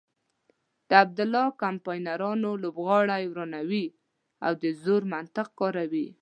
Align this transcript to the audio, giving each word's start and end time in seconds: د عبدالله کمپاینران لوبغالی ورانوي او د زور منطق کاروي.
د 0.89 0.91
عبدالله 1.03 1.45
کمپاینران 1.61 2.39
لوبغالی 2.63 3.23
ورانوي 3.31 3.85
او 4.45 4.51
د 4.63 4.65
زور 4.83 5.01
منطق 5.13 5.47
کاروي. 5.59 6.07